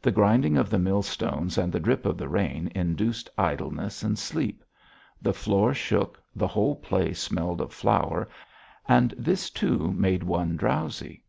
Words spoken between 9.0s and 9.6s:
this